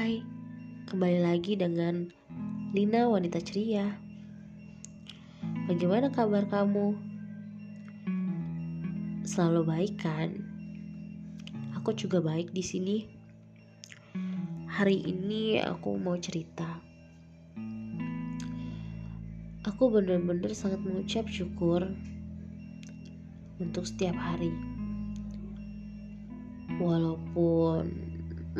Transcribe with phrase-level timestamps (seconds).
[0.00, 2.08] Kembali lagi dengan
[2.72, 4.00] Lina wanita ceria.
[5.68, 6.96] Bagaimana kabar kamu?
[9.28, 10.40] Selalu baik kan?
[11.76, 12.96] Aku juga baik di sini.
[14.72, 16.80] Hari ini aku mau cerita.
[19.68, 21.84] Aku benar-benar sangat mengucap syukur
[23.60, 24.48] untuk setiap hari.
[26.80, 28.09] Walaupun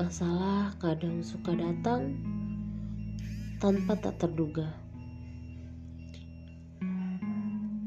[0.00, 2.16] Masalah kadang suka datang
[3.60, 4.72] tanpa tak terduga.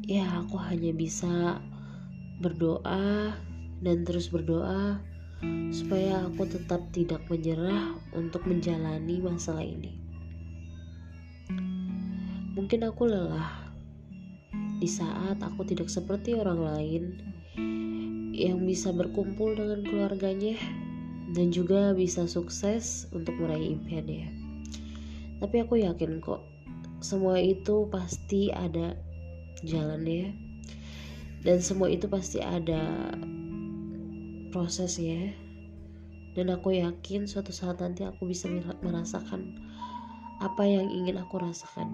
[0.06, 1.58] Ya, aku hanya bisa
[2.38, 3.34] berdoa
[3.82, 5.02] dan terus berdoa
[5.74, 9.98] supaya aku tetap tidak menyerah untuk menjalani masalah ini.
[12.54, 13.74] Mungkin aku lelah
[14.78, 17.04] di saat aku tidak seperti orang lain
[18.38, 20.62] yang bisa berkumpul dengan keluarganya
[21.32, 24.28] dan juga bisa sukses untuk meraih impiannya.
[25.40, 26.44] Tapi aku yakin kok
[27.00, 28.96] semua itu pasti ada
[29.64, 30.36] jalannya
[31.44, 33.12] dan semua itu pasti ada
[34.50, 35.36] prosesnya.
[36.34, 38.50] Dan aku yakin suatu saat nanti aku bisa
[38.82, 39.54] merasakan
[40.42, 41.94] apa yang ingin aku rasakan.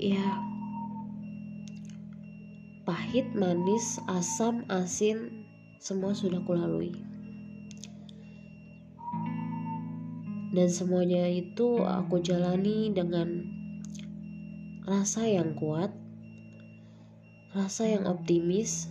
[0.00, 0.40] Ya.
[2.88, 5.43] Pahit manis asam asin
[5.82, 6.94] semua sudah kulalui.
[10.54, 13.42] Dan semuanya itu aku jalani dengan
[14.86, 15.90] rasa yang kuat,
[17.50, 18.86] rasa yang optimis,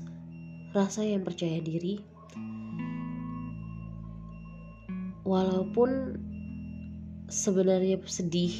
[0.75, 2.03] rasa yang percaya diri.
[5.23, 6.19] Walaupun
[7.31, 8.51] sebenarnya sedih,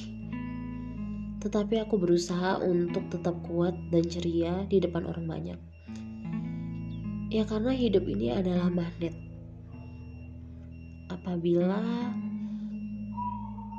[1.44, 5.73] tetapi aku berusaha untuk tetap kuat dan ceria di depan orang banyak.
[7.34, 9.18] Ya karena hidup ini adalah magnet.
[11.10, 11.82] Apabila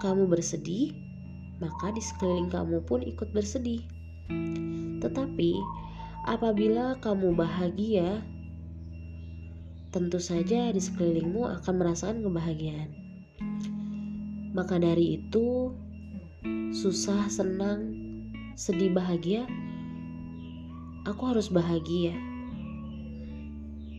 [0.03, 0.91] kamu bersedih,
[1.63, 3.87] maka di sekeliling kamu pun ikut bersedih.
[4.99, 5.63] Tetapi
[6.27, 8.27] apabila kamu bahagia,
[9.95, 12.91] tentu saja di sekelilingmu akan merasakan kebahagiaan.
[14.51, 15.71] Maka dari itu,
[16.75, 17.95] susah, senang,
[18.59, 19.47] sedih, bahagia,
[21.07, 22.34] aku harus bahagia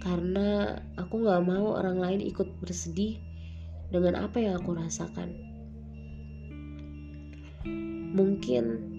[0.06, 3.18] karena aku gak mau orang lain ikut bersedih
[3.90, 5.34] dengan apa yang aku rasakan.
[8.14, 8.94] Mungkin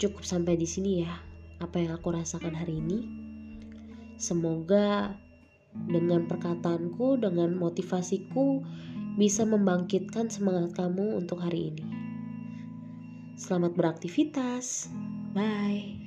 [0.00, 1.12] cukup sampai di sini ya
[1.60, 3.04] apa yang aku rasakan hari ini.
[4.16, 5.12] Semoga
[5.76, 8.64] dengan perkataanku, dengan motivasiku
[9.20, 11.84] bisa membangkitkan semangat kamu untuk hari ini.
[13.36, 14.88] Selamat beraktivitas.
[15.36, 16.01] Bye.